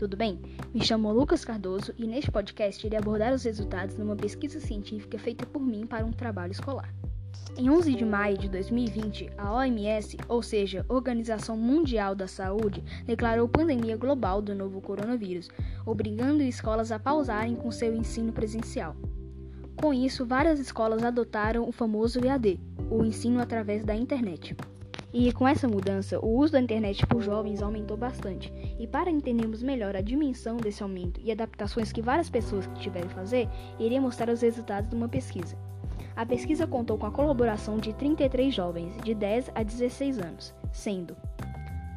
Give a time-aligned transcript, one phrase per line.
[0.00, 0.40] tudo bem?
[0.72, 5.18] Me chamo Lucas Cardoso e neste podcast irei abordar os resultados de uma pesquisa científica
[5.18, 6.90] feita por mim para um trabalho escolar.
[7.58, 13.46] Em 11 de maio de 2020, a OMS, ou seja, Organização Mundial da Saúde, declarou
[13.46, 15.50] pandemia global do novo coronavírus,
[15.84, 18.96] obrigando escolas a pausarem com seu ensino presencial.
[19.76, 22.58] Com isso, várias escolas adotaram o famoso EAD,
[22.90, 24.56] o ensino através da internet.
[25.12, 28.52] E com essa mudança, o uso da internet por jovens aumentou bastante.
[28.78, 33.14] E para entendermos melhor a dimensão desse aumento e adaptações que várias pessoas tiveram que
[33.14, 35.56] fazer, irei mostrar os resultados de uma pesquisa.
[36.14, 41.16] A pesquisa contou com a colaboração de 33 jovens de 10 a 16 anos, sendo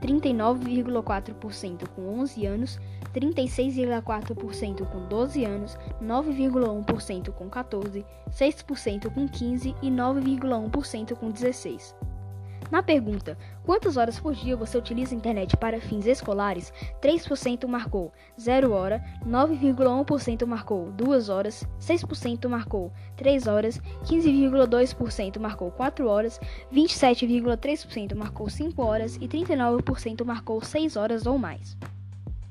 [0.02, 2.80] 39,4% com 11 anos,
[3.13, 11.95] 36,4% com 12 anos, 9,1% com 14, 6% com 15 e 9,1% com 16.
[12.73, 16.74] Na pergunta: quantas horas por dia você utiliza a internet para fins escolares?
[17.04, 26.07] 3% marcou 0 hora, 9,1% marcou 2 horas, 6% marcou 3 horas, 15,2% marcou 4
[26.07, 26.40] horas,
[26.74, 31.77] 27,3% marcou 5 horas e 39% marcou 6 horas ou mais.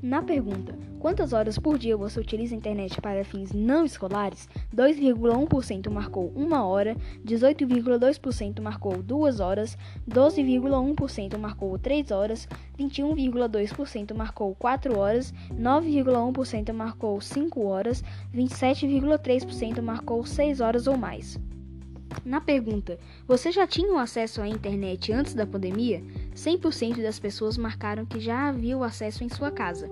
[0.03, 4.49] Na pergunta: quantas horas por dia você utiliza a internet para fins não escolares?
[4.75, 9.79] 2,1% marcou 1 hora, 18,2% marcou 2 horas,
[10.11, 18.03] 12,1% marcou 3 horas, 21,2% marcou 4 horas, 9,1% marcou 5 horas,
[18.35, 21.39] 27,3% marcou 6 horas ou mais.
[22.25, 26.03] Na pergunta: Você já tinha acesso à internet antes da pandemia?
[26.35, 29.89] 100% das pessoas marcaram que já havia o acesso em sua casa.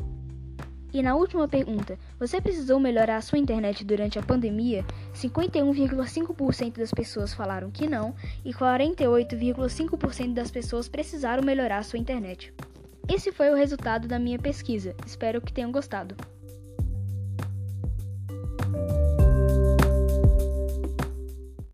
[0.92, 4.84] E na última pergunta: Você precisou melhorar a sua internet durante a pandemia?
[5.14, 12.52] 51,5% das pessoas falaram que não e 48,5% das pessoas precisaram melhorar a sua internet.
[13.08, 14.94] Esse foi o resultado da minha pesquisa.
[15.06, 16.16] Espero que tenham gostado.